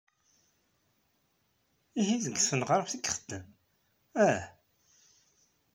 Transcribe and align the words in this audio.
Ihi 1.99 2.17
deg 2.25 2.35
tneɣraft 2.39 2.93
i 2.97 2.99
ixeddem, 3.05 3.45
ah? 4.27 4.41